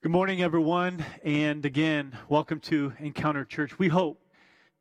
[0.00, 1.04] Good morning, everyone.
[1.24, 3.80] And again, welcome to Encounter Church.
[3.80, 4.22] We hope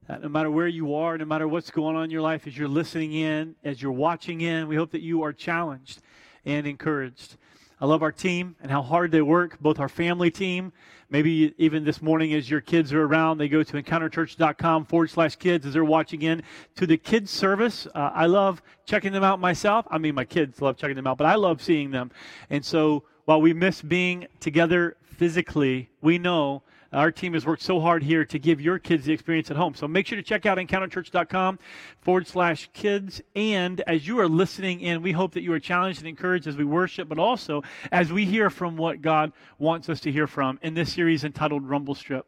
[0.08, 2.56] that no matter where you are, no matter what's going on in your life, as
[2.56, 6.02] you're listening in, as you're watching in, we hope that you are challenged
[6.46, 7.36] and encouraged.
[7.82, 10.72] I love our team and how hard they work, both our family team.
[11.10, 15.36] Maybe even this morning, as your kids are around, they go to encounterchurch.com forward slash
[15.36, 16.44] kids as they're watching in
[16.76, 17.88] to the kids service.
[17.96, 19.88] Uh, I love checking them out myself.
[19.90, 22.12] I mean, my kids love checking them out, but I love seeing them.
[22.52, 27.82] And so while we miss being together physically, we know our team has worked so
[27.82, 29.76] hard here to give your kids the experience at home.
[29.76, 31.60] So make sure to check out encounterchurch.com
[32.00, 33.22] forward slash kids.
[33.36, 36.56] And as you are listening in, we hope that you are challenged and encouraged as
[36.56, 40.58] we worship, but also as we hear from what God wants us to hear from
[40.62, 42.26] in this series entitled Rumble Strip.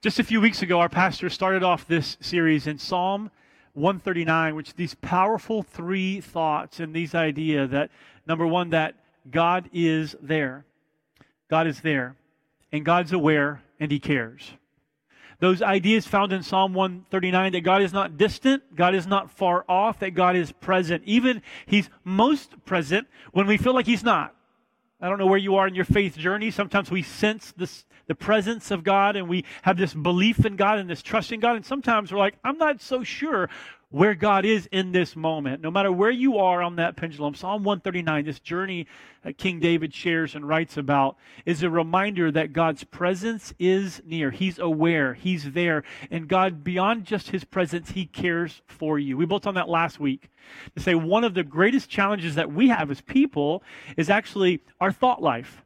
[0.00, 3.30] Just a few weeks ago, our pastor started off this series in Psalm
[3.74, 7.90] 139, which these powerful three thoughts and these idea that
[8.26, 8.94] number one, that
[9.30, 10.64] God is there.
[11.48, 12.16] God is there,
[12.72, 14.52] and God's aware, and He cares.
[15.40, 19.64] Those ideas found in Psalm 139 that God is not distant, God is not far
[19.68, 21.02] off, that God is present.
[21.06, 24.34] Even He's most present when we feel like He's not.
[25.00, 26.50] I don't know where you are in your faith journey.
[26.50, 30.78] Sometimes we sense this, the presence of God and we have this belief in God
[30.78, 31.56] and this trust in God.
[31.56, 33.50] And sometimes we're like, I'm not so sure
[33.94, 35.62] where God is in this moment.
[35.62, 38.88] No matter where you are on that pendulum, Psalm 139, this journey
[39.38, 44.32] King David shares and writes about, is a reminder that God's presence is near.
[44.32, 45.84] He's aware, He's there.
[46.10, 49.16] And God, beyond just His presence, He cares for you.
[49.16, 50.28] We built on that last week
[50.74, 53.62] to say one of the greatest challenges that we have as people
[53.96, 55.63] is actually our thought life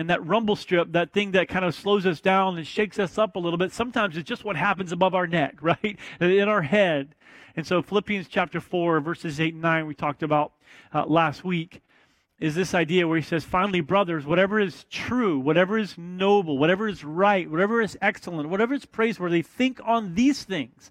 [0.00, 3.18] and that rumble strip, that thing that kind of slows us down and shakes us
[3.18, 5.98] up a little bit, sometimes it's just what happens above our neck, right?
[6.18, 7.14] In our head.
[7.54, 10.52] And so, Philippians chapter 4, verses 8 and 9, we talked about
[10.94, 11.82] uh, last week,
[12.38, 16.88] is this idea where he says, Finally, brothers, whatever is true, whatever is noble, whatever
[16.88, 20.90] is right, whatever is excellent, whatever is praiseworthy, think on these things.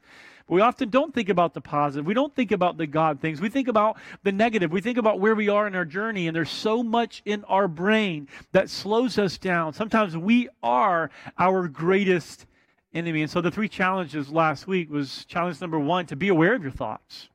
[0.49, 2.07] But we often don't think about the positive.
[2.07, 3.39] We don't think about the God things.
[3.39, 4.71] We think about the negative.
[4.71, 7.67] We think about where we are in our journey, and there's so much in our
[7.67, 9.73] brain that slows us down.
[9.73, 12.47] Sometimes we are our greatest
[12.95, 13.21] enemy.
[13.21, 16.63] And so the three challenges last week was challenge number one to be aware of
[16.63, 17.29] your thoughts.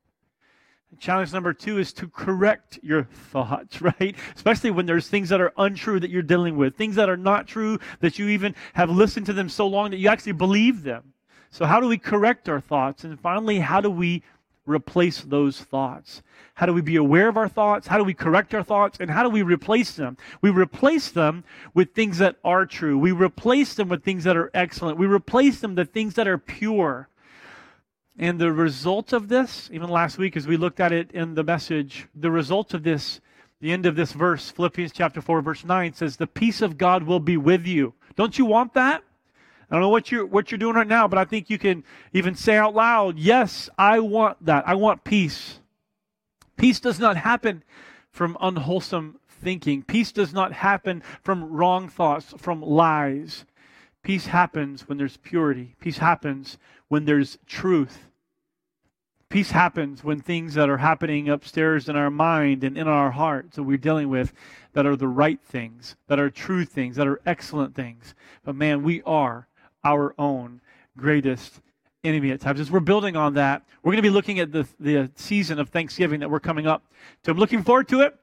[0.99, 4.17] Challenge number two is to correct your thoughts, right?
[4.35, 7.47] Especially when there's things that are untrue that you're dealing with, things that are not
[7.47, 11.14] true that you even have listened to them so long that you actually believe them.
[11.55, 13.05] So, how do we correct our thoughts?
[13.05, 14.25] And finally, how do we
[14.67, 16.21] replace those thoughts?
[16.55, 17.87] How do we be aware of our thoughts?
[17.87, 18.99] How do we correct our thoughts?
[18.99, 20.17] And how do we replace them?
[20.41, 22.99] We replace them with things that are true.
[22.99, 24.99] We replace them with things that are excellent.
[24.99, 27.09] We replace them with things that are pure.
[28.19, 31.45] And the result of this, even last week as we looked at it in the
[31.45, 33.21] message, the result of this,
[33.61, 37.05] the end of this verse, Philippians chapter 4, verse 9 says, The peace of God
[37.05, 37.95] will be with you.
[38.17, 39.05] Don't you want that?
[39.75, 41.83] I don't know what you're what you're doing right now, but I think you can
[42.13, 44.69] even say out loud, "Yes, I want that.
[44.69, 45.59] I want peace."
[46.57, 47.65] Peace does not happen
[48.13, 49.83] from unwholesome thinking.
[49.83, 53.47] Peace does not happen from wrong thoughts, from lies.
[54.05, 55.75] Peace happens when there's purity.
[55.81, 56.57] Peace happens
[56.87, 58.07] when there's truth.
[59.29, 63.57] Peace happens when things that are happening upstairs in our mind and in our hearts
[63.57, 64.33] that we're dealing with
[64.75, 68.15] that are the right things, that are true things, that are excellent things.
[68.45, 69.49] But man, we are
[69.85, 70.61] our own
[70.97, 71.61] greatest
[72.05, 72.61] enemy at times.
[72.61, 75.71] As we're building on that, we're going to be looking at the, the season of
[75.71, 76.85] Thanksgiving that we're coming up.
[77.25, 78.17] So I'm looking forward to it,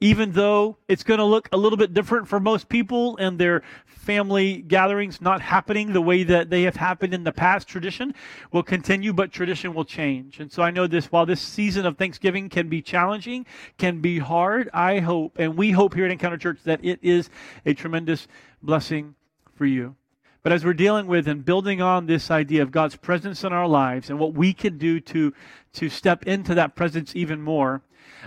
[0.00, 3.62] even though it's going to look a little bit different for most people and their
[3.86, 7.68] family gatherings not happening the way that they have happened in the past.
[7.68, 8.14] Tradition
[8.50, 10.40] will continue, but tradition will change.
[10.40, 13.46] And so I know this, while this season of Thanksgiving can be challenging,
[13.78, 17.28] can be hard, I hope, and we hope here at Encounter Church that it is
[17.66, 18.26] a tremendous
[18.62, 19.14] blessing
[19.54, 19.96] for you.
[20.42, 23.68] But as we're dealing with and building on this idea of God's presence in our
[23.68, 25.34] lives and what we can do to,
[25.74, 27.82] to step into that presence even more,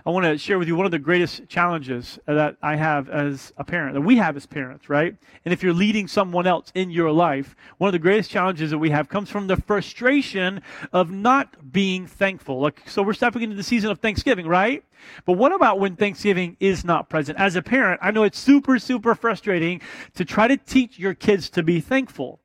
[0.06, 3.54] I want to share with you one of the greatest challenges that I have as
[3.58, 5.16] a parent, that we have as parents, right?
[5.46, 8.78] And if you're leading someone else in your life, one of the greatest challenges that
[8.78, 10.62] we have comes from the frustration
[10.92, 12.60] of not being thankful.
[12.60, 14.84] Like, so we're stepping into the season of Thanksgiving, right?
[15.26, 17.38] But what about when Thanksgiving is not present?
[17.38, 19.82] As a parent, I know it's super, super frustrating
[20.16, 22.40] to try to teach your kids to be thankful.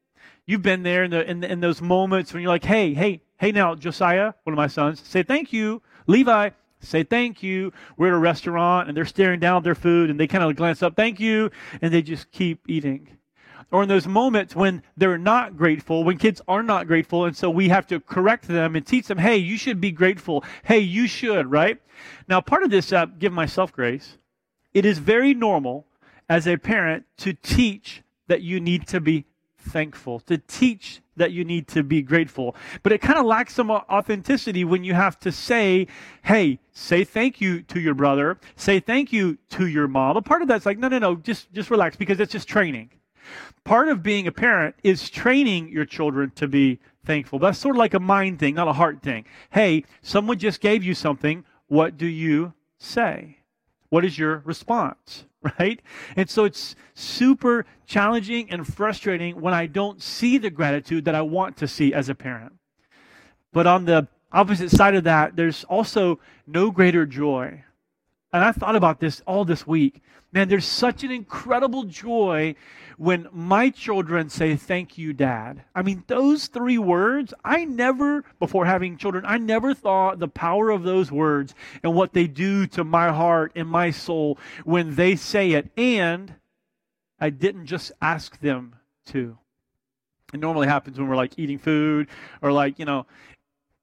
[0.46, 3.52] You've been there in, the, in, in those moments when you're like, hey, hey, hey
[3.52, 5.82] now, Josiah, one of my sons, say thank you.
[6.06, 6.50] Levi,
[6.80, 7.72] say thank you.
[7.96, 10.56] We're at a restaurant and they're staring down at their food and they kind of
[10.56, 13.08] glance up, thank you, and they just keep eating.
[13.70, 17.50] Or in those moments when they're not grateful, when kids are not grateful, and so
[17.50, 20.42] we have to correct them and teach them, hey, you should be grateful.
[20.64, 21.78] Hey, you should, right?
[22.28, 24.16] Now, part of this, uh, give myself grace,
[24.72, 25.86] it is very normal
[26.28, 29.26] as a parent to teach that you need to be
[29.58, 32.56] thankful, to teach that you need to be grateful.
[32.82, 35.86] But it kind of lacks some authenticity when you have to say,
[36.24, 40.16] hey, say thank you to your brother, say thank you to your mom.
[40.16, 42.90] A part of that's like, no, no, no, just, just relax because it's just training.
[43.64, 47.38] Part of being a parent is training your children to be thankful.
[47.38, 49.26] That's sort of like a mind thing, not a heart thing.
[49.50, 51.44] Hey, someone just gave you something.
[51.66, 53.38] What do you say?
[53.90, 55.24] What is your response?
[55.58, 55.80] right?
[56.16, 61.22] And so it's super challenging and frustrating when I don't see the gratitude that I
[61.22, 62.54] want to see as a parent.
[63.52, 67.64] But on the opposite side of that, there's also no greater joy.
[68.32, 70.02] And I thought about this all this week.
[70.32, 72.54] Man, there's such an incredible joy
[72.98, 75.64] when my children say, Thank you, Dad.
[75.74, 80.68] I mean, those three words, I never, before having children, I never thought the power
[80.68, 85.16] of those words and what they do to my heart and my soul when they
[85.16, 85.70] say it.
[85.78, 86.34] And
[87.18, 88.76] I didn't just ask them
[89.06, 89.38] to.
[90.34, 92.08] It normally happens when we're like eating food
[92.42, 93.06] or like, you know,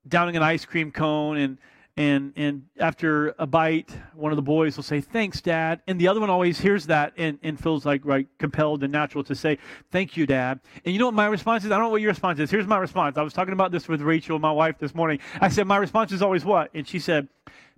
[0.07, 1.57] downing an ice cream cone and
[1.97, 5.81] and and after a bite one of the boys will say thanks dad.
[5.88, 9.24] And the other one always hears that and, and feels like right compelled and natural
[9.25, 9.57] to say
[9.92, 10.59] thank you dad.
[10.83, 11.71] And you know what my response is?
[11.71, 12.51] I don't know what your response is.
[12.51, 13.18] Here's my response.
[13.18, 15.19] I was talking about this with rachel my wife this morning.
[15.39, 16.69] I said my response is always what?
[16.74, 17.30] And she said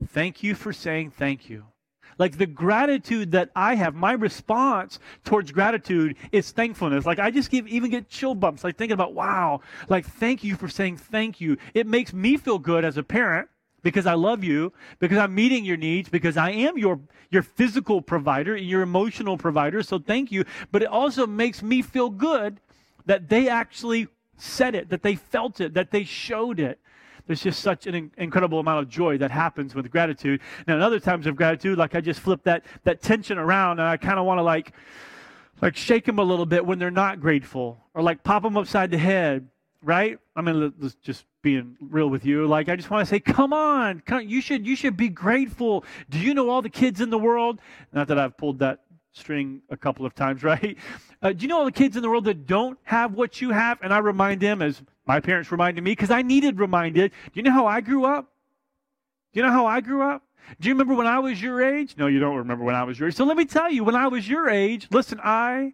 [0.08, 1.66] thank you for saying thank you.
[2.18, 7.06] Like the gratitude that I have, my response towards gratitude is thankfulness.
[7.06, 10.56] Like I just give, even get chill bumps, like thinking about, wow, like thank you
[10.56, 11.58] for saying thank you.
[11.76, 13.50] It makes me feel good as a parent
[13.88, 17.00] because I love you, because I'm meeting your needs, because I am your,
[17.32, 19.82] your physical provider, and your emotional provider.
[19.82, 20.44] So thank you.
[20.74, 22.60] But it also makes me feel good
[23.06, 26.82] that they actually said it, that they felt it, that they showed it.
[27.28, 30.42] There's just such an incredible amount of joy that happens with gratitude.
[30.68, 33.88] Now, in other times of gratitude, like I just flip that, that tension around and
[33.88, 34.74] I kind of want to like,
[35.62, 38.92] like shake them a little bit when they're not grateful or like pop them upside
[38.92, 39.48] the head
[39.82, 40.20] right?
[40.36, 42.48] I mean, let's just being real with you.
[42.48, 45.86] Like, I just want to say, come on, come, you should you should be grateful.
[46.10, 47.60] Do you know all the kids in the world?
[47.94, 48.82] Not that I've pulled that
[49.14, 50.78] string a couple of times, right?
[51.22, 53.52] Uh, do you know all the kids in the world that don't have what you
[53.52, 53.80] have?
[53.82, 57.12] And I remind them, as my parents reminded me, because I needed reminded.
[57.12, 58.32] Do you know how I grew up?
[59.34, 60.24] Do you know how I grew up?
[60.60, 61.96] Do you remember when I was your age?
[61.98, 63.16] No, you don't remember when I was your age.
[63.16, 65.74] So let me tell you, when I was your age, listen, I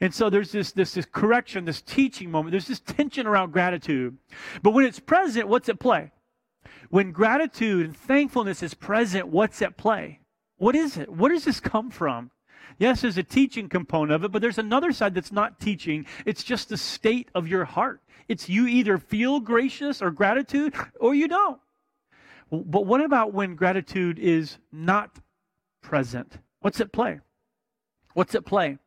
[0.00, 2.52] and so there's this, this, this correction, this teaching moment.
[2.52, 4.16] There's this tension around gratitude.
[4.62, 6.12] But when it's present, what's at play?
[6.90, 10.20] When gratitude and thankfulness is present, what's at play?
[10.56, 11.10] What is it?
[11.10, 12.30] Where does this come from?
[12.78, 16.06] Yes, there's a teaching component of it, but there's another side that's not teaching.
[16.26, 18.00] It's just the state of your heart.
[18.28, 21.60] It's you either feel gracious or gratitude or you don't.
[22.50, 25.18] But what about when gratitude is not
[25.82, 26.38] present?
[26.60, 27.20] What's at play?
[28.14, 28.78] What's at play?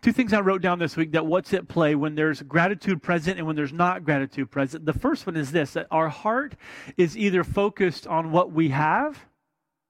[0.00, 3.38] Two things I wrote down this week that what's at play when there's gratitude present
[3.38, 4.86] and when there's not gratitude present.
[4.86, 6.56] The first one is this that our heart
[6.96, 9.26] is either focused on what we have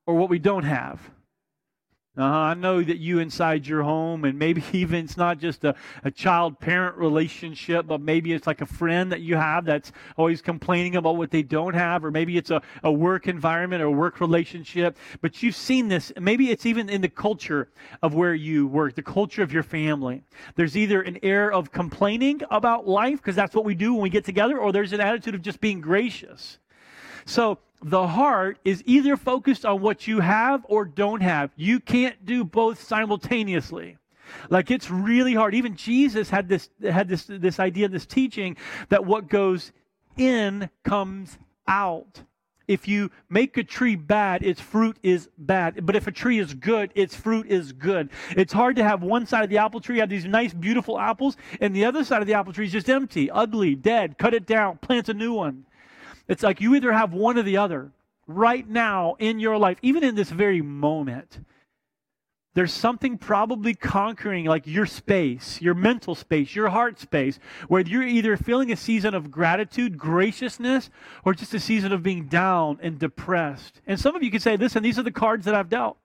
[0.06, 1.10] or what we don't have.
[2.16, 5.74] Uh, I know that you inside your home, and maybe even it's not just a,
[6.04, 10.40] a child parent relationship, but maybe it's like a friend that you have that's always
[10.40, 14.20] complaining about what they don't have, or maybe it's a, a work environment or work
[14.20, 14.96] relationship.
[15.22, 17.68] But you've seen this, maybe it's even in the culture
[18.00, 20.22] of where you work, the culture of your family.
[20.54, 24.10] There's either an air of complaining about life, because that's what we do when we
[24.10, 26.58] get together, or there's an attitude of just being gracious.
[27.26, 31.50] So the heart is either focused on what you have or don't have.
[31.56, 33.98] You can't do both simultaneously.
[34.48, 35.54] Like it's really hard.
[35.54, 38.56] Even Jesus had this had this this idea, this teaching
[38.88, 39.72] that what goes
[40.16, 42.22] in comes out.
[42.66, 45.84] If you make a tree bad, its fruit is bad.
[45.84, 48.08] But if a tree is good, its fruit is good.
[48.36, 51.36] It's hard to have one side of the apple tree have these nice, beautiful apples,
[51.60, 54.16] and the other side of the apple tree is just empty, ugly, dead.
[54.16, 55.66] Cut it down, plant a new one.
[56.28, 57.92] It's like you either have one or the other
[58.26, 61.40] right now in your life, even in this very moment.
[62.54, 68.04] There's something probably conquering like your space, your mental space, your heart space, where you're
[68.04, 70.88] either feeling a season of gratitude, graciousness,
[71.24, 73.80] or just a season of being down and depressed.
[73.88, 75.98] And some of you can say, listen, these are the cards that I've dealt.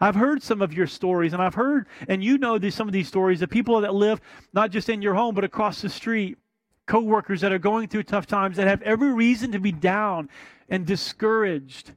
[0.00, 2.92] I've heard some of your stories, and I've heard, and you know these, some of
[2.92, 4.20] these stories of people that live
[4.52, 6.38] not just in your home, but across the street
[6.86, 10.28] coworkers that are going through tough times that have every reason to be down
[10.68, 11.92] and discouraged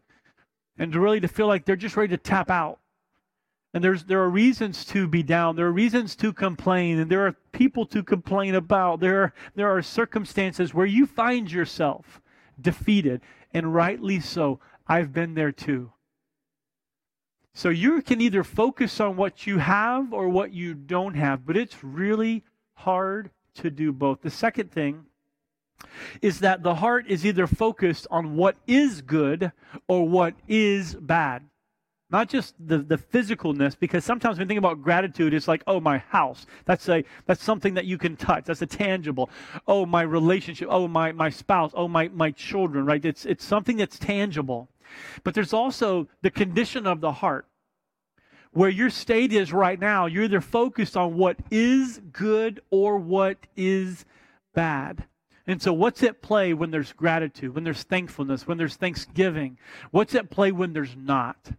[0.78, 2.80] and to really to feel like they're just ready to tap out.
[3.74, 5.56] And there's there are reasons to be down.
[5.56, 9.02] There are reasons to complain, and there are people to complain about.
[9.02, 12.22] There are, there are circumstances where you find yourself
[12.60, 13.22] defeated,
[13.54, 14.60] and rightly so.
[14.88, 15.92] I've been there too.
[17.54, 21.58] So you can either focus on what you have or what you don't have, but
[21.58, 24.22] it's really hard to do both.
[24.22, 25.06] The second thing
[26.22, 29.52] is that the heart is either focused on what is good
[29.88, 31.44] or what is bad.
[32.10, 35.82] Not just the, the physicalness, because sometimes when we think about gratitude, it's like, oh,
[35.82, 36.46] my house.
[36.64, 38.46] That's a that's something that you can touch.
[38.46, 39.30] That's a tangible.
[39.68, 40.70] Oh, my relationship.
[40.72, 41.72] Oh, my, my spouse.
[41.74, 43.04] Oh, my, my children, right?
[43.04, 44.70] It's it's something that's tangible.
[45.26, 47.46] But there's also the condition of the heart.
[48.58, 53.38] Where your state is right now, you're either focused on what is good or what
[53.56, 54.04] is
[54.56, 55.04] bad.
[55.46, 59.60] And so, what's at play when there's gratitude, when there's thankfulness, when there's thanksgiving?
[59.92, 61.52] What's at play when there's not?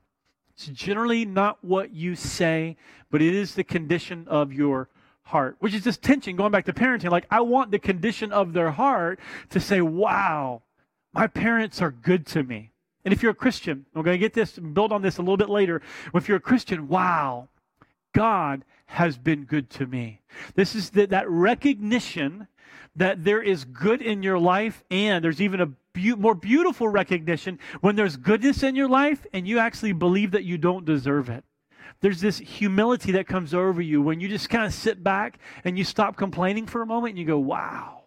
[0.57, 2.77] It's generally not what you say,
[3.13, 4.89] but it is the condition of your
[5.23, 7.13] heart, which is this tension going back to parenting.
[7.13, 10.63] Like, I want the condition of their heart to say, wow,
[11.13, 12.73] my parents are good to me.
[13.09, 15.39] And if you're a Christian, we're going to get this, build on this a little
[15.39, 15.81] bit later.
[16.13, 17.49] If you're a Christian, wow,
[18.13, 20.21] God has been good to me.
[20.57, 22.49] This is the, that recognition
[22.97, 27.59] that there is good in your life, and there's even a be- more beautiful recognition
[27.81, 31.45] when there's goodness in your life and you actually believe that you don't deserve it.
[32.03, 35.79] There's this humility that comes over you when you just kind of sit back and
[35.79, 38.03] you stop complaining for a moment and you go, wow,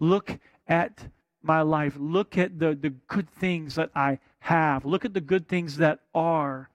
[0.00, 1.08] look at
[1.42, 1.94] my life.
[1.98, 4.84] Look at the, the good things that I have.
[4.84, 6.70] Look at the good things that are.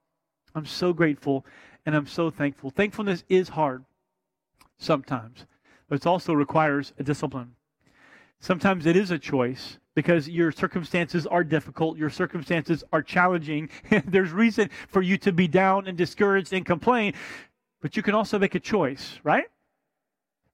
[0.55, 1.45] I'm so grateful
[1.85, 2.69] and I'm so thankful.
[2.69, 3.85] Thankfulness is hard
[4.77, 5.45] sometimes
[5.93, 7.55] but it also requires a discipline.
[8.39, 13.69] Sometimes it is a choice because your circumstances are difficult, your circumstances are challenging.
[14.05, 17.13] There's reason for you to be down and discouraged and complain,
[17.79, 19.45] but you can also make a choice, right?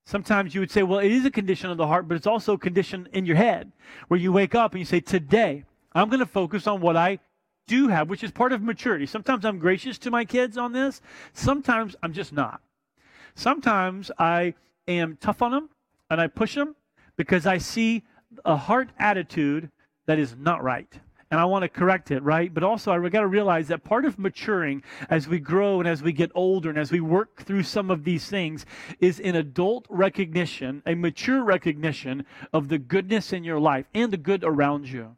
[0.09, 2.53] Sometimes you would say, well, it is a condition of the heart, but it's also
[2.53, 3.71] a condition in your head
[4.07, 7.19] where you wake up and you say, today, I'm going to focus on what I
[7.67, 9.05] do have, which is part of maturity.
[9.05, 10.99] Sometimes I'm gracious to my kids on this,
[11.33, 12.59] sometimes I'm just not.
[13.35, 14.55] Sometimes I
[14.87, 15.69] am tough on them
[16.09, 16.75] and I push them
[17.15, 18.03] because I see
[18.43, 19.69] a heart attitude
[20.07, 20.91] that is not right.
[21.31, 22.51] And I want to correct it, right?
[22.51, 26.01] But also, I got to realize that part of maturing as we grow and as
[26.01, 28.65] we get older and as we work through some of these things
[28.99, 34.17] is an adult recognition, a mature recognition of the goodness in your life and the
[34.17, 35.15] good around you.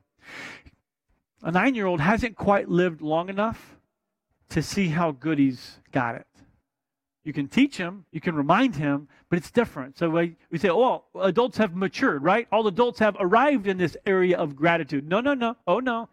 [1.43, 3.77] A nine year old hasn't quite lived long enough
[4.49, 6.27] to see how good he's got it.
[7.23, 9.97] You can teach him, you can remind him, but it's different.
[9.97, 12.47] So we, we say, oh, adults have matured, right?
[12.51, 15.07] All adults have arrived in this area of gratitude.
[15.07, 15.55] No, no, no.
[15.67, 16.09] Oh, no.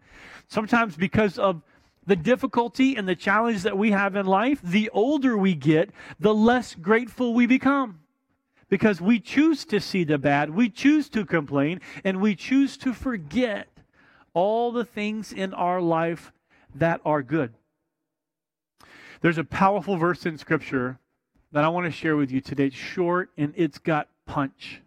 [0.47, 1.63] Sometimes because of
[2.05, 5.89] the difficulty and the challenge that we have in life, the older we get,
[6.19, 8.01] the less grateful we become.
[8.69, 12.93] Because we choose to see the bad, we choose to complain, and we choose to
[12.93, 13.67] forget
[14.35, 16.31] all the things in our life
[16.75, 17.53] that are good.
[19.21, 20.97] There's a powerful verse in Scripture
[21.51, 22.67] that I want to share with you today.
[22.67, 24.81] It's short and it's got punch.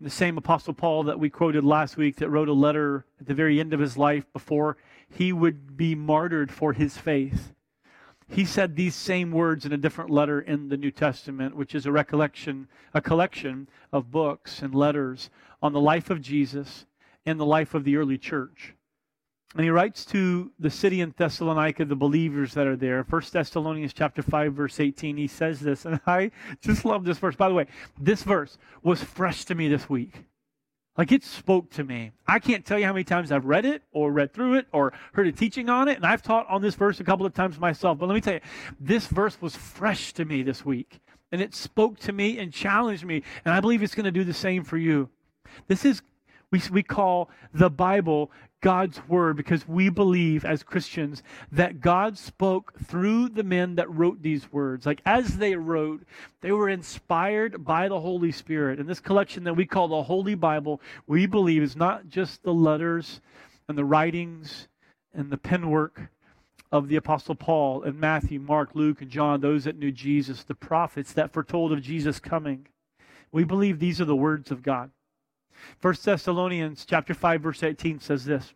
[0.00, 3.34] The same Apostle Paul that we quoted last week that wrote a letter at the
[3.34, 4.76] very end of his life before
[5.08, 7.52] he would be martyred for his faith.
[8.26, 11.86] He said these same words in a different letter in the New Testament, which is
[11.86, 15.30] a recollection, a collection of books and letters
[15.62, 16.86] on the life of Jesus
[17.24, 18.74] and the life of the early church.
[19.54, 23.04] And he writes to the city in Thessalonica, the believers that are there.
[23.04, 27.36] First Thessalonians chapter 5, verse 18, he says this, and I just love this verse.
[27.36, 27.66] By the way,
[27.98, 30.24] this verse was fresh to me this week.
[30.96, 32.12] Like it spoke to me.
[32.26, 34.92] I can't tell you how many times I've read it or read through it or
[35.12, 35.96] heard a teaching on it.
[35.96, 37.98] And I've taught on this verse a couple of times myself.
[37.98, 38.40] But let me tell you,
[38.78, 41.00] this verse was fresh to me this week.
[41.32, 43.24] And it spoke to me and challenged me.
[43.44, 45.08] And I believe it's going to do the same for you.
[45.66, 46.00] This is
[46.50, 48.30] we, we call the Bible
[48.64, 51.22] God's word because we believe as Christians
[51.52, 54.86] that God spoke through the men that wrote these words.
[54.86, 56.02] Like as they wrote,
[56.40, 58.78] they were inspired by the Holy Spirit.
[58.78, 62.54] And this collection that we call the Holy Bible, we believe is not just the
[62.54, 63.20] letters
[63.68, 64.68] and the writings
[65.12, 66.08] and the penwork
[66.72, 70.54] of the Apostle Paul and Matthew, Mark, Luke, and John, those that knew Jesus, the
[70.54, 72.66] prophets that foretold of Jesus coming.
[73.30, 74.90] We believe these are the words of God.
[75.78, 78.54] First Thessalonians chapter 5 verse 18 says this.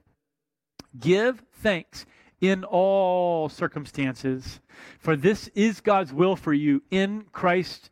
[0.99, 2.07] Give thanks
[2.41, 4.61] in all circumstances,
[4.99, 7.91] for this is God's will for you in Christ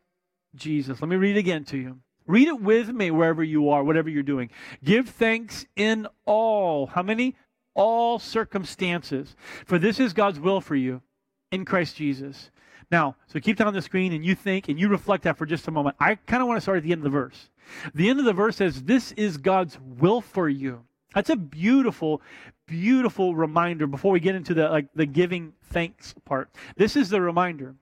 [0.55, 1.01] Jesus.
[1.01, 1.99] Let me read it again to you.
[2.25, 4.49] Read it with me wherever you are, whatever you're doing.
[4.83, 6.87] Give thanks in all.
[6.87, 7.35] How many?
[7.73, 9.35] All circumstances.
[9.65, 11.01] For this is God's will for you
[11.51, 12.51] in Christ Jesus.
[12.89, 15.45] Now, so keep that on the screen and you think and you reflect that for
[15.45, 15.97] just a moment.
[15.99, 17.49] I kind of want to start at the end of the verse.
[17.93, 20.83] The end of the verse says, This is God's will for you.
[21.13, 22.21] That's a beautiful,
[22.65, 26.49] beautiful reminder before we get into the like the giving thanks part.
[26.75, 27.75] This is the reminder.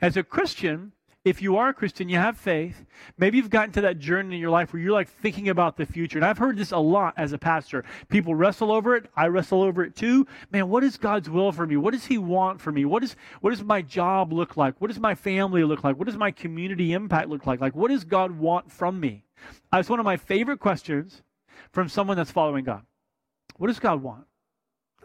[0.00, 0.92] As a Christian,
[1.24, 2.84] if you are a Christian, you have faith,
[3.16, 5.86] maybe you've gotten to that journey in your life where you're like thinking about the
[5.86, 6.18] future.
[6.18, 7.82] And I've heard this a lot as a pastor.
[8.08, 9.06] People wrestle over it.
[9.16, 10.26] I wrestle over it too.
[10.52, 11.78] Man, what is God's will for me?
[11.78, 12.84] What does He want for me?
[12.84, 14.78] What, is, what does my job look like?
[14.80, 15.96] What does my family look like?
[15.96, 17.60] What does my community impact look like?
[17.60, 19.24] Like, what does God want from me?
[19.72, 21.22] That's one of my favorite questions
[21.72, 22.82] from someone that's following God.
[23.56, 24.26] What does God want?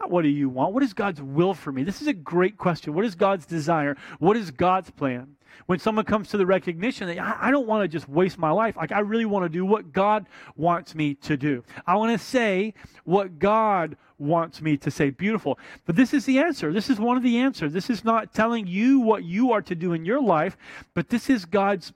[0.00, 0.72] Not what do you want?
[0.72, 1.84] What is God's will for me?
[1.84, 2.94] This is a great question.
[2.94, 3.96] What is God's desire?
[4.18, 5.36] What is God's plan?
[5.66, 8.76] When someone comes to the recognition that I don't want to just waste my life,
[8.76, 10.26] like I really want to do what God
[10.56, 11.62] wants me to do.
[11.86, 12.72] I want to say
[13.04, 15.10] what God wants me to say.
[15.10, 15.58] Beautiful.
[15.84, 16.72] But this is the answer.
[16.72, 17.72] This is one of the answers.
[17.72, 20.56] This is not telling you what you are to do in your life,
[20.94, 21.92] but this is God's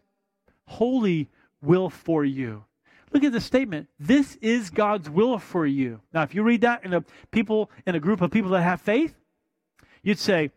[0.67, 1.31] holy
[1.63, 2.65] will for you.
[3.15, 3.89] Look at the statement.
[3.99, 6.01] This is God's will for you.
[6.13, 8.81] Now, if you read that in a people in a group of people that have
[8.81, 9.15] faith,
[10.03, 10.51] you'd say,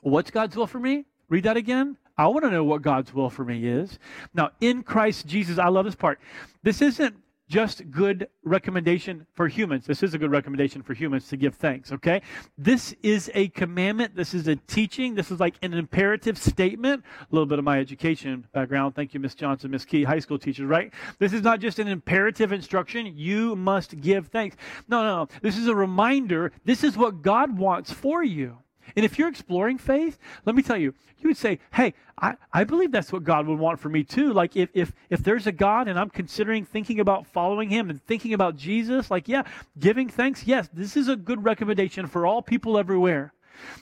[0.00, 1.04] What's God's will for me?
[1.28, 1.96] Read that again.
[2.16, 3.98] I want to know what God's will for me is.
[4.32, 6.20] Now, in Christ Jesus, I love this part.
[6.62, 7.16] This isn't
[7.54, 9.86] just good recommendation for humans.
[9.86, 12.20] This is a good recommendation for humans to give thanks, okay?
[12.58, 14.16] This is a commandment.
[14.16, 15.14] This is a teaching.
[15.14, 17.04] This is like an imperative statement.
[17.20, 18.96] A little bit of my education background.
[18.96, 20.92] Thank you, Miss Johnson, Miss Key, high school teachers, right?
[21.20, 23.06] This is not just an imperative instruction.
[23.14, 24.56] You must give thanks.
[24.88, 25.28] No, no.
[25.40, 26.50] This is a reminder.
[26.64, 28.63] This is what God wants for you.
[28.96, 32.64] And if you're exploring faith, let me tell you, you would say, hey, I, I
[32.64, 34.32] believe that's what God would want for me too.
[34.32, 38.02] Like if, if if there's a God and I'm considering thinking about following him and
[38.04, 39.42] thinking about Jesus, like, yeah,
[39.78, 43.32] giving thanks, yes, this is a good recommendation for all people everywhere.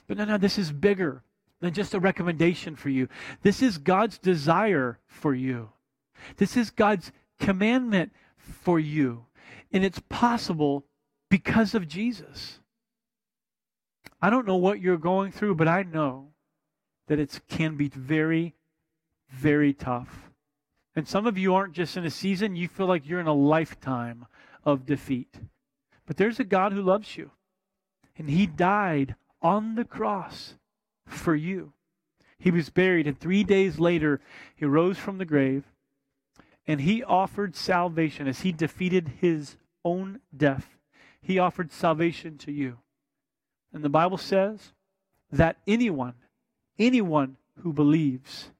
[0.06, 1.23] But no, no, this is bigger
[1.61, 3.09] than just a recommendation for you.
[3.42, 5.71] This is God's desire for you.
[6.37, 9.26] This is God's commandment for you.
[9.73, 10.85] And it's possible
[11.28, 12.61] because of Jesus.
[14.23, 16.29] I don't know what you're going through, but I know
[17.09, 18.55] that it can be very,
[19.29, 20.31] very tough.
[20.95, 23.35] And some of you aren't just in a season, you feel like you're in a
[23.35, 24.26] lifetime
[24.65, 25.41] of defeat.
[26.06, 27.32] But there's a God who loves you.
[28.17, 30.54] And he died on the cross
[31.04, 31.73] for you.
[32.39, 34.21] He was buried, and three days later,
[34.54, 35.65] he rose from the grave,
[36.67, 40.76] and he offered salvation as he defeated his own death.
[41.21, 42.78] He offered salvation to you.
[43.73, 44.73] And the Bible says
[45.30, 46.15] that anyone,
[46.78, 48.50] anyone who believes,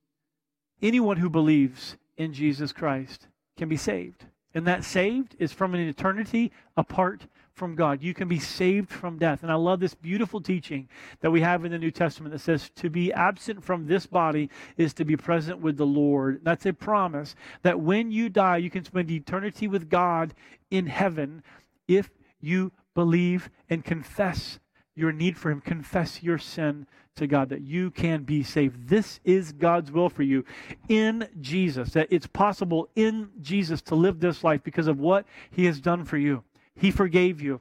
[0.81, 4.25] anyone who believes in Jesus Christ can be saved.
[4.55, 8.03] And that saved is from an eternity apart from God.
[8.03, 9.43] You can be saved from death.
[9.43, 10.89] And I love this beautiful teaching
[11.21, 14.51] that we have in the New Testament that says to be absent from this body
[14.77, 16.41] is to be present with the Lord.
[16.43, 20.35] That's a promise that when you die, you can spend eternity with God
[20.71, 21.43] in heaven
[21.87, 24.59] if you believe and confess
[24.95, 25.61] your need for Him.
[25.61, 28.89] Confess your sin to God that you can be saved.
[28.89, 30.45] This is God's will for you
[30.89, 35.67] in Jesus, that it's possible in Jesus to live this life because of what He
[35.67, 36.43] has done for you.
[36.75, 37.61] He forgave you.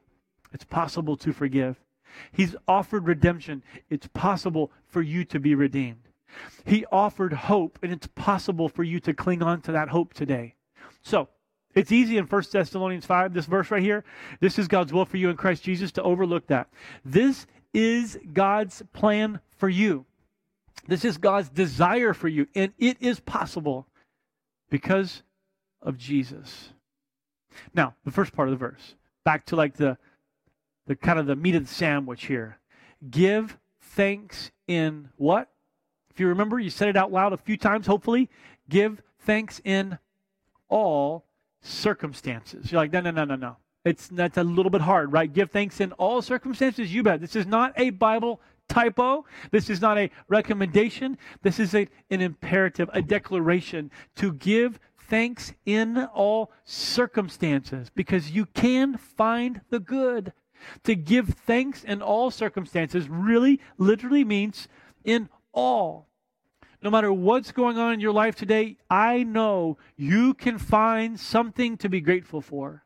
[0.54, 1.78] It's possible to forgive.
[2.32, 3.64] He's offered redemption.
[3.90, 6.10] It's possible for you to be redeemed.
[6.66, 10.56] He offered hope, and it's possible for you to cling on to that hope today.
[11.02, 11.30] So,
[11.74, 14.04] it's easy in 1 Thessalonians 5, this verse right here.
[14.40, 16.70] This is God's will for you in Christ Jesus to overlook that.
[17.06, 20.06] This is God's plan for you.
[20.88, 22.48] This is God's desire for you.
[22.56, 23.88] And it is possible
[24.70, 25.24] because
[25.82, 26.70] of Jesus.
[27.74, 29.98] Now, the first part of the verse, back to like the,
[30.88, 32.58] the kind of the meat of the sandwich here.
[33.10, 35.50] Give thanks in what?
[36.10, 38.30] If you remember, you said it out loud a few times, hopefully.
[38.70, 39.98] Give thanks in
[40.70, 41.26] all
[41.62, 42.72] circumstances.
[42.72, 43.58] You're like, no, no, no, no, no.
[43.84, 45.32] It's that's a little bit hard, right?
[45.32, 46.94] Give thanks in all circumstances.
[46.94, 47.20] You bet.
[47.20, 49.26] This is not a Bible typo.
[49.52, 51.18] This is not a recommendation.
[51.42, 58.46] This is a, an imperative, a declaration to give thanks in all circumstances because you
[58.46, 60.32] can find the good.
[60.84, 64.68] To give thanks in all circumstances really literally means
[65.04, 66.08] in all
[66.82, 71.78] no matter what's going on in your life today, I know you can find something
[71.78, 72.84] to be grateful for.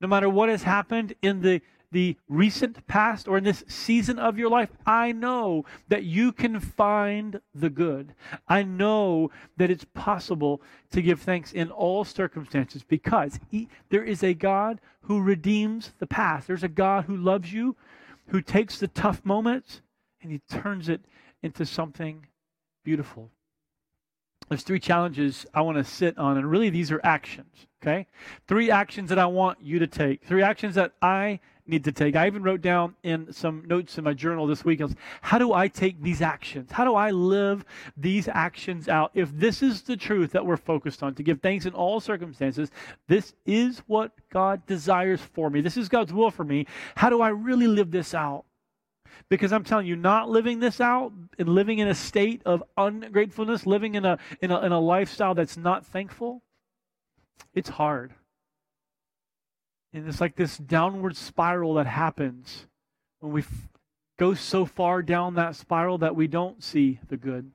[0.00, 4.38] No matter what has happened in the, the recent past or in this season of
[4.38, 8.14] your life, I know that you can find the good.
[8.48, 14.24] I know that it's possible to give thanks in all circumstances because he, there is
[14.24, 16.48] a God who redeems the past.
[16.48, 17.76] There's a God who loves you,
[18.28, 19.80] who takes the tough moments
[20.20, 21.02] and he turns it
[21.42, 22.26] into something
[22.86, 23.32] beautiful.
[24.48, 28.06] there's three challenges I want to sit on, and really these are actions, okay?
[28.46, 32.14] Three actions that I want you to take, three actions that I need to take.
[32.14, 34.80] I even wrote down in some notes in my journal this week,
[35.20, 36.70] how do I take these actions?
[36.70, 37.64] How do I live
[37.96, 39.10] these actions out?
[39.14, 42.70] If this is the truth that we're focused on, to give thanks in all circumstances,
[43.08, 45.60] this is what God desires for me.
[45.60, 46.66] This is God's will for me.
[46.94, 48.44] How do I really live this out?
[49.28, 53.66] Because I'm telling you, not living this out and living in a state of ungratefulness,
[53.66, 56.42] living in a, in a, in a lifestyle that's not thankful,
[57.54, 58.12] it's hard.
[59.92, 62.66] And it's like this downward spiral that happens
[63.20, 63.68] when we f-
[64.18, 67.50] go so far down that spiral that we don't see the good.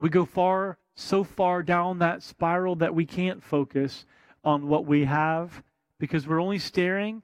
[0.00, 4.06] We go far, so far down that spiral that we can't focus
[4.42, 5.62] on what we have
[5.98, 7.22] because we're only staring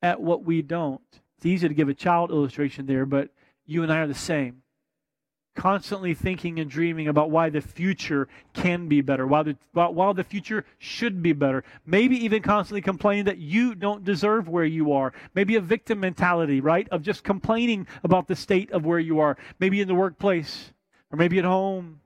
[0.00, 1.20] at what we don't.
[1.42, 3.30] It's easy to give a child illustration there, but
[3.66, 4.62] you and I are the same.
[5.56, 10.22] Constantly thinking and dreaming about why the future can be better, why the, while the
[10.22, 11.64] future should be better.
[11.84, 15.12] Maybe even constantly complaining that you don't deserve where you are.
[15.34, 16.88] Maybe a victim mentality, right?
[16.90, 19.36] Of just complaining about the state of where you are.
[19.58, 20.70] Maybe in the workplace
[21.10, 22.02] or maybe at home.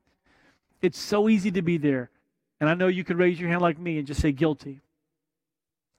[0.81, 2.09] It's so easy to be there.
[2.59, 4.81] And I know you could raise your hand like me and just say guilty.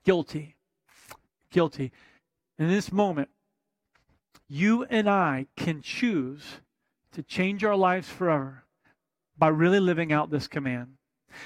[0.03, 0.55] Guilty.
[1.51, 1.91] Guilty.
[2.59, 3.29] In this moment,
[4.47, 6.61] you and I can choose
[7.11, 8.63] to change our lives forever
[9.37, 10.93] by really living out this command.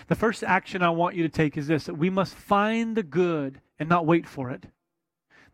[0.08, 3.04] The first action I want you to take is this that we must find the
[3.04, 4.66] good and not wait for it.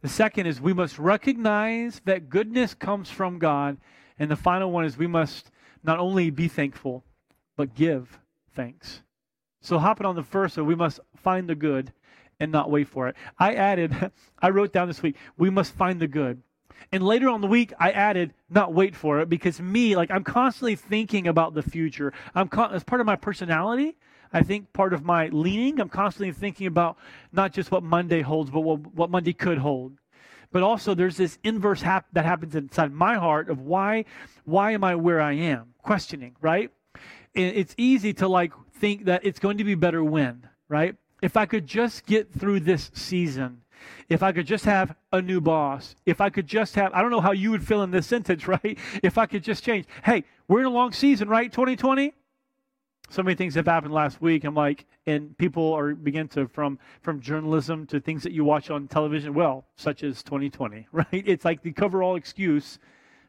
[0.01, 3.77] The second is we must recognize that goodness comes from God.
[4.19, 5.49] And the final one is we must
[5.83, 7.03] not only be thankful,
[7.55, 8.19] but give
[8.51, 9.01] thanks.
[9.61, 11.91] So, hopping on the first, so we must find the good
[12.39, 13.15] and not wait for it.
[13.37, 16.41] I added, I wrote down this week, we must find the good.
[16.91, 20.23] And later on the week, I added, not wait for it, because me, like, I'm
[20.23, 22.13] constantly thinking about the future.
[22.33, 23.97] I'm con- as part of my personality.
[24.31, 26.97] I think part of my leaning, I'm constantly thinking about
[27.31, 29.97] not just what Monday holds, but what, what Monday could hold.
[30.51, 34.05] But also, there's this inverse hap- that happens inside my heart of why,
[34.45, 35.73] why am I where I am?
[35.81, 36.71] Questioning, right?
[37.35, 40.95] And it's easy to like think that it's going to be better when, right?
[41.21, 43.61] If I could just get through this season,
[44.09, 47.11] if I could just have a new boss, if I could just have, I don't
[47.11, 48.77] know how you would fill in this sentence, right?
[49.03, 49.85] If I could just change.
[50.03, 51.51] Hey, we're in a long season, right?
[51.51, 52.13] 2020?
[53.09, 54.43] So many things have happened last week.
[54.43, 58.69] I'm like, and people are begin to from from journalism to things that you watch
[58.69, 59.33] on television.
[59.33, 61.07] Well, such as 2020, right?
[61.11, 62.79] It's like the cover-all excuse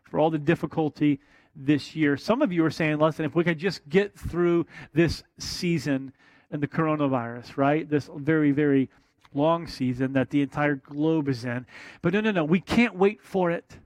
[0.02, 1.20] for all the difficulty
[1.54, 2.16] this year.
[2.16, 6.12] Some of you are saying, listen, if we could just get through this season,
[6.50, 7.88] and the coronavirus, right?
[7.88, 8.88] This very, very
[9.34, 11.66] long season that the entire globe is in.
[12.02, 13.78] But no, no, no, we can't wait for it.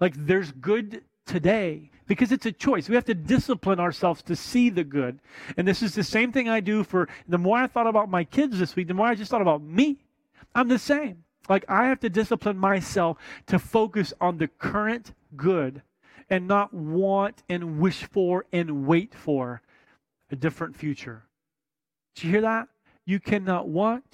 [0.00, 2.88] Like there's good today because it's a choice.
[2.88, 5.20] We have to discipline ourselves to see the good.
[5.56, 8.24] And this is the same thing I do for the more I thought about my
[8.24, 9.98] kids this week, the more I just thought about me.
[10.54, 11.24] I'm the same.
[11.48, 15.82] Like I have to discipline myself to focus on the current good
[16.28, 19.62] and not want and wish for and wait for
[20.30, 21.24] a different future.
[22.20, 22.68] Do you hear that?
[23.06, 24.04] You cannot want,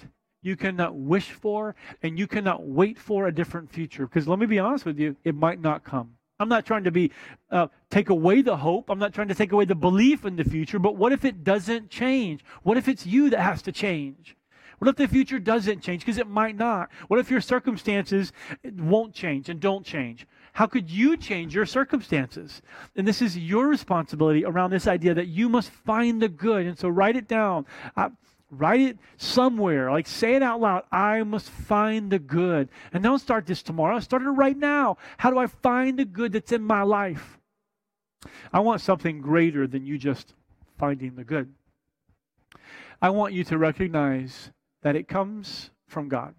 [0.41, 4.07] you cannot wish for, and you cannot wait for a different future.
[4.07, 6.13] Because let me be honest with you, it might not come.
[6.39, 7.11] I'm not trying to be
[7.51, 8.89] uh, take away the hope.
[8.89, 10.79] I'm not trying to take away the belief in the future.
[10.79, 12.45] But what if it doesn't change?
[12.63, 14.37] What if it's you that has to change?
[14.79, 16.01] What if the future doesn't change?
[16.05, 16.89] Because it might not.
[17.09, 18.31] What if your circumstances
[18.63, 20.27] won't change and don't change?
[20.57, 22.63] How could you change your circumstances?
[22.95, 26.65] And this is your responsibility around this idea that you must find the good.
[26.65, 27.67] And so write it down.
[27.95, 28.09] Uh,
[28.49, 29.91] write it somewhere.
[29.91, 30.81] Like say it out loud.
[30.91, 32.69] I must find the good.
[32.91, 33.99] And don't start this tomorrow.
[33.99, 34.97] Start it right now.
[35.19, 37.37] How do I find the good that's in my life?
[38.51, 40.33] I want something greater than you just
[40.79, 41.53] finding the good.
[42.99, 44.49] I want you to recognize
[44.81, 46.33] that it comes from God.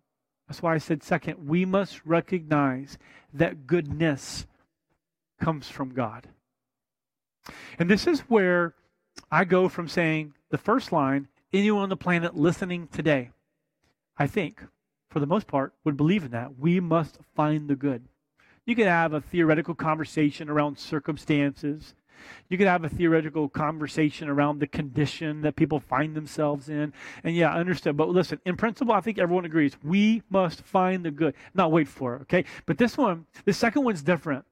[0.48, 2.96] That's why I said second, we must recognize
[3.34, 4.46] that goodness
[5.40, 6.26] comes from God.
[7.78, 8.74] And this is where
[9.30, 13.30] I go from saying the first line, anyone on the planet listening today,
[14.16, 14.64] I think,
[15.10, 16.58] for the most part, would believe in that.
[16.58, 18.04] We must find the good.
[18.64, 21.94] You could have a theoretical conversation around circumstances
[22.48, 26.92] you could have a theoretical conversation around the condition that people find themselves in.
[27.24, 27.96] And yeah, I understand.
[27.96, 31.88] But listen, in principle, I think everyone agrees we must find the good, not wait
[31.88, 32.44] for it, okay?
[32.66, 34.44] But this one, the second one's different.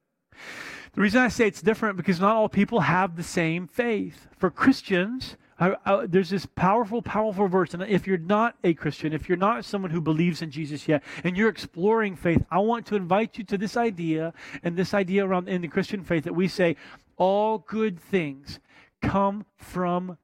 [0.93, 4.27] The reason I say it's different because not all people have the same faith.
[4.37, 7.73] For Christians, I, I, there's this powerful, powerful verse.
[7.73, 11.03] And if you're not a Christian, if you're not someone who believes in Jesus yet,
[11.23, 15.25] and you're exploring faith, I want to invite you to this idea and this idea
[15.25, 16.75] around in the Christian faith that we say
[17.17, 18.59] all good things
[19.01, 20.17] come from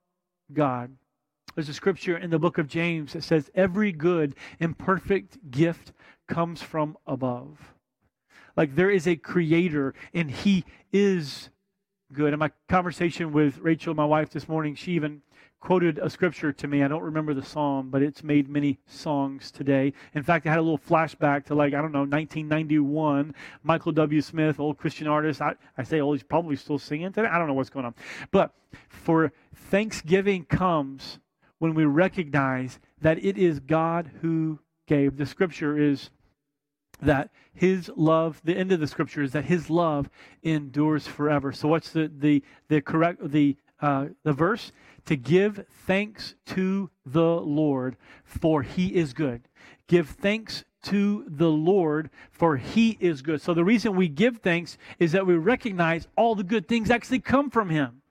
[0.52, 0.96] God.
[1.56, 5.92] There's a scripture in the book of James that says, Every good and perfect gift
[6.28, 7.74] comes from above.
[8.56, 11.50] Like there is a creator and he is
[12.12, 12.34] good.
[12.34, 15.22] In my conversation with Rachel, my wife, this morning, she even
[15.64, 16.84] quoted a scripture to me.
[16.84, 19.94] I don't remember the psalm, but it's made many songs today.
[20.14, 23.34] In fact, I had a little flashback to like, I don't know, 1991.
[23.64, 24.20] Michael W.
[24.20, 25.42] Smith, old Christian artist.
[25.42, 27.30] I, I say, oh, he's probably still singing today.
[27.30, 27.96] I don't know what's going on.
[28.30, 28.54] But
[28.90, 31.20] for Thanksgiving comes
[31.60, 35.16] when we recognize that it is God who gave.
[35.16, 36.10] The scripture is
[37.02, 40.10] that his love the end of the scripture is that his love
[40.42, 44.72] endures forever so what's the the the correct the uh, the verse
[45.06, 49.48] to give thanks to the Lord, for he is good.
[49.88, 53.42] Give thanks to the Lord, for he is good.
[53.42, 57.20] So the reason we give thanks is that we recognize all the good things actually
[57.20, 58.03] come from him.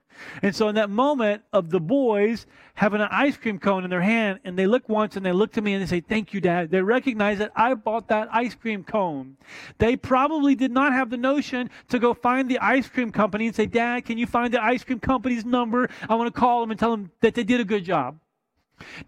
[0.42, 4.00] And so in that moment of the boys having an ice cream cone in their
[4.00, 6.40] hand, and they look once and they look to me and they say, Thank you,
[6.40, 6.70] Dad.
[6.70, 9.36] They recognize that I bought that ice cream cone.
[9.78, 13.54] They probably did not have the notion to go find the ice cream company and
[13.54, 15.88] say, Dad, can you find the ice cream company's number?
[16.08, 18.18] I want to call them and tell them that they did a good job.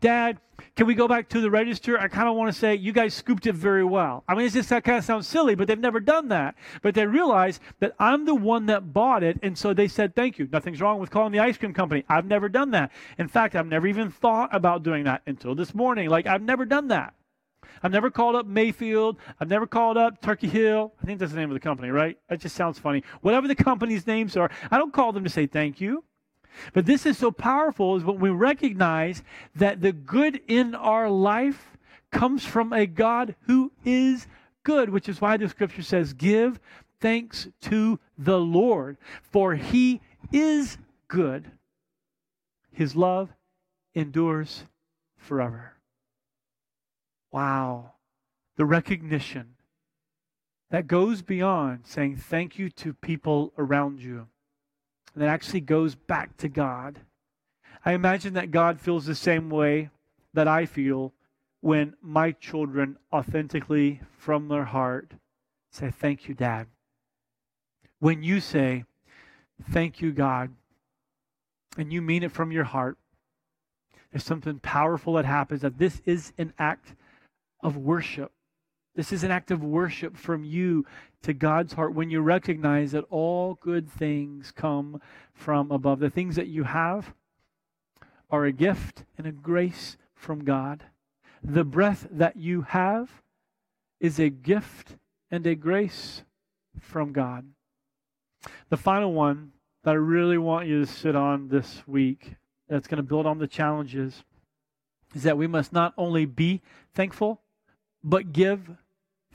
[0.01, 0.39] Dad,
[0.77, 1.99] can we go back to the register?
[1.99, 4.25] I kind of want to say, you guys scooped it very well.
[4.29, 6.55] I mean, it's just that kind of sounds silly, but they've never done that.
[6.83, 10.39] But they realize that I'm the one that bought it, and so they said, thank
[10.39, 10.49] you.
[10.51, 12.05] Nothing's wrong with calling the ice cream company.
[12.09, 12.93] I've never done that.
[13.19, 16.09] In fact, I've never even thought about doing that until this morning.
[16.09, 17.15] Like, I've never done that.
[17.83, 19.19] I've never called up Mayfield.
[19.41, 20.93] I've never called up Turkey Hill.
[21.03, 22.17] I think that's the name of the company, right?
[22.29, 23.03] That just sounds funny.
[23.21, 26.05] Whatever the company's names are, I don't call them to say thank you.
[26.73, 29.23] But this is so powerful is when we recognize
[29.55, 31.77] that the good in our life
[32.11, 34.27] comes from a God who is
[34.63, 36.61] good, which is why the scripture says, Give
[37.01, 40.01] thanks to the Lord, for he
[40.33, 41.51] is good.
[42.73, 43.31] His love
[43.95, 44.65] endures
[45.17, 45.75] forever.
[47.31, 47.93] Wow.
[48.57, 49.55] The recognition
[50.71, 54.29] that goes beyond saying thank you to people around you
[55.15, 57.01] that actually goes back to God.
[57.85, 59.91] I imagine that God feels the same way
[60.33, 61.13] that I feel
[61.61, 65.13] when my children authentically from their heart
[65.71, 66.67] say, Thank you, Dad.
[68.01, 68.85] When you say,
[69.71, 70.51] Thank you, God,
[71.79, 72.99] and you mean it from your heart,
[74.13, 76.95] there's something powerful that happens that this is an act
[77.63, 78.33] of worship.
[78.95, 80.87] This is an act of worship from you
[81.23, 85.01] to God's heart when you recognize that all good things come
[85.33, 85.99] from above.
[85.99, 87.13] The things that you have
[88.31, 90.85] are a gift and a grace from God.
[91.43, 93.23] The breath that you have
[94.01, 94.97] is a gift
[95.31, 96.23] and a grace
[96.79, 97.47] from God.
[98.69, 99.53] The final one
[99.83, 102.35] that I really want you to sit on this week,
[102.69, 104.23] that's going to build on the challenges,
[105.15, 106.63] is that we must not only be
[106.95, 107.41] thankful,
[108.03, 108.71] but give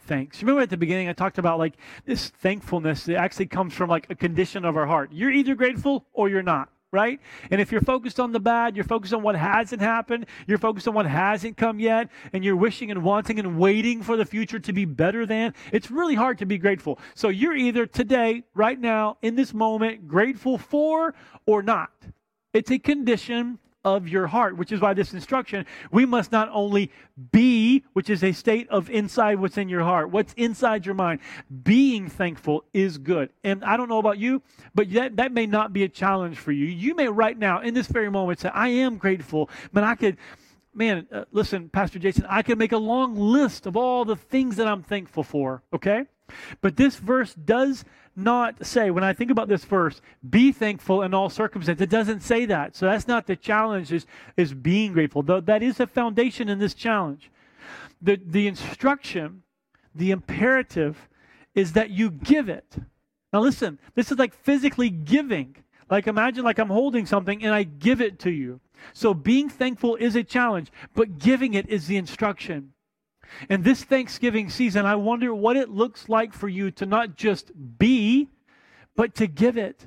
[0.09, 0.41] thanks.
[0.41, 4.07] Remember at the beginning, I talked about like this thankfulness that actually comes from like
[4.09, 5.11] a condition of our heart.
[5.13, 7.19] You're either grateful or you're not, right?
[7.51, 10.87] And if you're focused on the bad, you're focused on what hasn't happened, you're focused
[10.87, 14.57] on what hasn't come yet, and you're wishing and wanting and waiting for the future
[14.57, 16.97] to be better than, it's really hard to be grateful.
[17.13, 21.13] So you're either today, right now, in this moment, grateful for
[21.45, 21.91] or not.
[22.51, 26.91] It's a condition of your heart, which is why this instruction, we must not only
[27.31, 31.19] be, which is a state of inside what's in your heart, what's inside your mind.
[31.63, 33.29] Being thankful is good.
[33.43, 34.41] And I don't know about you,
[34.75, 36.65] but that, that may not be a challenge for you.
[36.65, 40.17] You may right now, in this very moment, say, I am grateful, but I could
[40.73, 44.55] man, uh, listen, Pastor Jason, I could make a long list of all the things
[44.57, 46.05] that I'm thankful for, okay?
[46.61, 47.83] But this verse does
[48.19, 51.81] not say, when I think about this verse, be thankful in all circumstances.
[51.81, 52.75] It doesn't say that.
[52.75, 54.05] So that's not the challenge, is,
[54.37, 55.23] is being grateful.
[55.23, 57.31] Though that is a foundation in this challenge.
[58.01, 59.43] The, the instruction,
[59.93, 61.09] the imperative,
[61.55, 62.75] is that you give it.
[63.33, 65.55] Now listen, this is like physically giving.
[65.89, 68.59] Like imagine like I'm holding something and I give it to you.
[68.93, 72.73] So being thankful is a challenge, but giving it is the instruction.
[73.49, 77.51] In this Thanksgiving season, I wonder what it looks like for you to not just
[77.77, 78.29] be,
[78.95, 79.85] but to give it.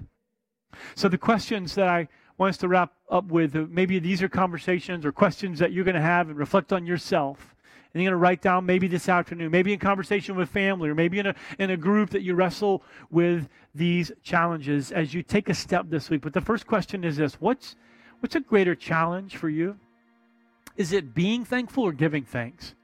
[0.94, 5.04] So, the questions that I want us to wrap up with maybe these are conversations
[5.04, 7.54] or questions that you're going to have and reflect on yourself.
[7.92, 10.94] And you're going to write down maybe this afternoon, maybe in conversation with family, or
[10.94, 15.50] maybe in a, in a group that you wrestle with these challenges as you take
[15.50, 16.22] a step this week.
[16.22, 17.76] But the first question is this What's,
[18.20, 19.78] what's a greater challenge for you?
[20.76, 22.74] Is it being thankful or giving thanks?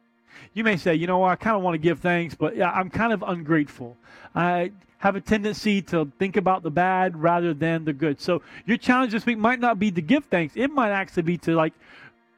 [0.55, 3.13] You may say, you know, I kind of want to give thanks, but I'm kind
[3.13, 3.97] of ungrateful.
[4.35, 8.21] I have a tendency to think about the bad rather than the good.
[8.21, 10.55] So your challenge this week might not be to give thanks.
[10.57, 11.73] It might actually be to like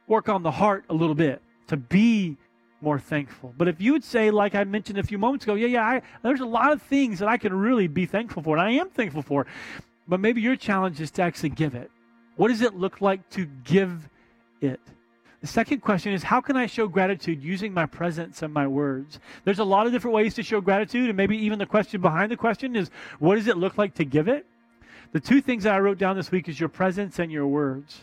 [0.07, 2.37] work on the heart a little bit, to be
[2.81, 3.53] more thankful.
[3.57, 6.01] But if you would say, like I mentioned a few moments ago, yeah, yeah, I,
[6.23, 8.89] there's a lot of things that I can really be thankful for, and I am
[8.89, 9.45] thankful for.
[10.07, 11.89] But maybe your challenge is to actually give it.
[12.35, 14.09] What does it look like to give
[14.61, 14.79] it?
[15.41, 19.19] The second question is how can I show gratitude using my presence and my words?
[19.43, 22.31] There's a lot of different ways to show gratitude, and maybe even the question behind
[22.31, 24.45] the question is what does it look like to give it?
[25.13, 28.01] The two things that I wrote down this week is your presence and your words.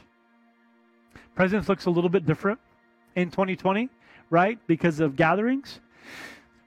[1.36, 2.58] Presence looks a little bit different
[3.14, 3.88] in 2020,
[4.30, 4.58] right?
[4.66, 5.80] Because of gatherings.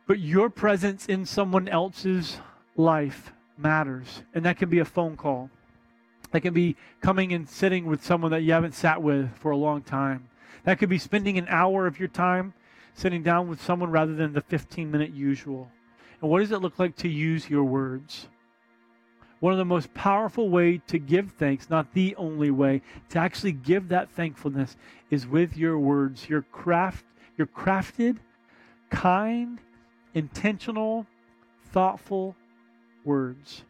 [0.07, 2.38] But your presence in someone else's
[2.77, 4.23] life matters.
[4.34, 5.49] And that can be a phone call.
[6.31, 9.57] That can be coming and sitting with someone that you haven't sat with for a
[9.57, 10.29] long time.
[10.63, 12.53] That could be spending an hour of your time
[12.93, 15.71] sitting down with someone rather than the 15 minute usual.
[16.21, 18.27] And what does it look like to use your words?
[19.39, 23.53] One of the most powerful way to give thanks, not the only way, to actually
[23.53, 24.77] give that thankfulness
[25.09, 26.29] is with your words.
[26.29, 27.05] Your craft,
[27.37, 28.17] your crafted,
[28.91, 29.59] kind,
[30.13, 31.07] intentional,
[31.71, 32.35] thoughtful
[33.03, 33.63] words.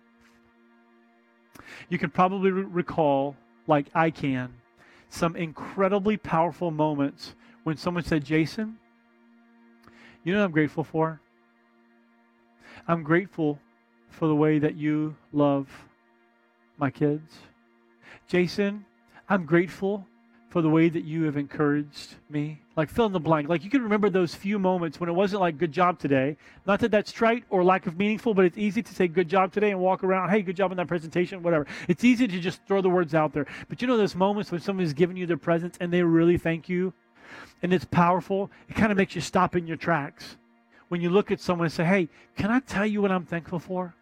[1.87, 4.53] You can probably recall, like I can,
[5.11, 8.77] some incredibly powerful moments when someone said, Jason,
[10.23, 11.19] you know what I'm grateful for?
[12.87, 13.59] I'm grateful
[14.09, 15.67] for the way that you love
[16.77, 17.39] my kids.
[18.27, 18.85] Jason,
[19.27, 20.07] I'm grateful
[20.51, 22.59] for the way that you have encouraged me.
[22.75, 23.47] Like fill in the blank.
[23.47, 26.35] Like you can remember those few moments when it wasn't like good job today.
[26.67, 29.53] Not that that's trite or lack of meaningful, but it's easy to say good job
[29.53, 31.65] today and walk around, hey, good job on that presentation, whatever.
[31.87, 33.47] It's easy to just throw the words out there.
[33.69, 36.67] But you know those moments when someone's giving you their presence and they really thank
[36.67, 36.93] you
[37.63, 40.35] and it's powerful, it kind of makes you stop in your tracks.
[40.89, 43.59] When you look at someone and say, hey, can I tell you what I'm thankful
[43.59, 43.95] for?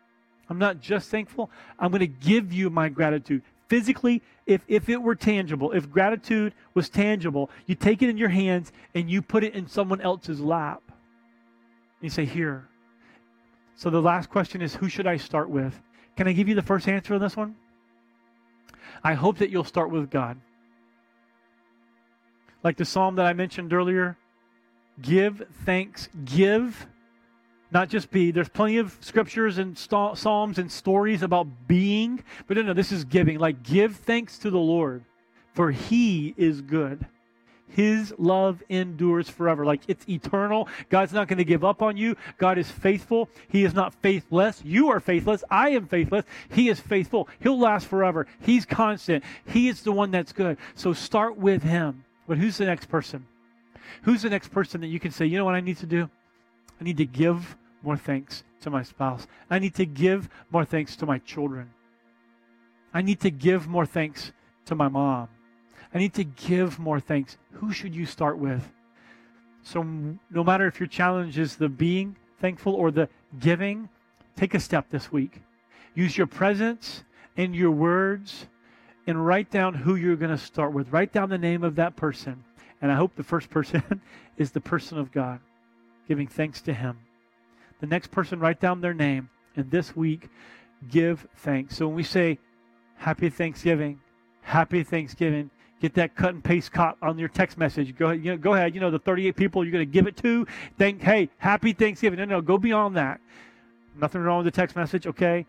[0.50, 5.02] I'm not just thankful, I'm going to give you my gratitude physically, if, if it
[5.02, 9.44] were tangible, if gratitude was tangible, you take it in your hands and you put
[9.44, 10.82] it in someone else's lap.
[12.02, 12.68] You say, Here.
[13.76, 15.80] So the last question is who should I start with?
[16.18, 17.56] Can I give you the first answer on this one?
[19.02, 20.38] I hope that you'll start with God.
[22.62, 24.18] Like the psalm that I mentioned earlier
[25.02, 26.88] give thanks, give
[27.72, 28.32] not just be.
[28.32, 32.92] There's plenty of scriptures and st- psalms and stories about being, but no, no, this
[32.92, 33.40] is giving.
[33.40, 35.04] Like, give thanks to the Lord,
[35.54, 37.06] for he is good.
[37.72, 39.64] His love endures forever.
[39.64, 40.68] Like, it's eternal.
[40.90, 42.16] God's not going to give up on you.
[42.40, 43.30] God is faithful.
[43.48, 44.62] He is not faithless.
[44.66, 45.44] You are faithless.
[45.52, 46.26] I am faithless.
[46.50, 47.30] He is faithful.
[47.40, 48.26] He'll last forever.
[48.40, 49.24] He's constant.
[49.46, 50.58] He is the one that's good.
[50.74, 52.04] So start with him.
[52.28, 53.28] But who's the next person?
[54.02, 56.10] Who's the next person that you can say, you know what I need to do?
[56.80, 59.28] I need to give more thanks to my spouse.
[59.50, 61.72] I need to give more thanks to my children.
[62.94, 64.32] I need to give more thanks
[64.66, 65.30] to my mom.
[65.94, 67.38] I need to give more thanks.
[67.54, 68.72] Who should you start with?
[69.64, 73.90] So, no matter if your challenge is the being thankful or the giving,
[74.36, 75.42] take a step this week.
[75.96, 77.04] Use your presence
[77.38, 78.48] and your words
[79.06, 80.92] and write down who you're going to start with.
[80.92, 82.44] Write down the name of that person.
[82.82, 84.02] And I hope the first person
[84.38, 85.40] is the person of God,
[86.10, 86.98] giving thanks to Him
[87.80, 90.30] the next person write down their name, and this week
[90.90, 91.78] give thanks.
[91.78, 92.40] So when we say
[92.98, 94.00] Happy Thanksgiving,
[94.42, 95.50] Happy Thanksgiving,
[95.82, 97.96] get that cut and paste cop on your text message.
[97.96, 98.76] Go ahead, you know, go ahead.
[98.76, 100.46] You know the 38 people you're going to give it to.
[100.78, 102.20] Thank, hey, Happy Thanksgiving.
[102.20, 103.22] No, no, go beyond that.
[104.00, 105.46] Nothing wrong with the text message, okay?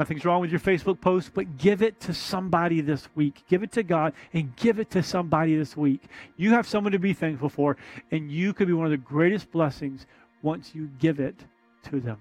[0.00, 3.42] Nothing's wrong with your Facebook post, but give it to somebody this week.
[3.50, 6.04] Give it to God and give it to somebody this week.
[6.38, 7.76] You have someone to be thankful for,
[8.10, 10.06] and you could be one of the greatest blessings
[10.40, 11.34] once you give it
[11.90, 12.16] to them.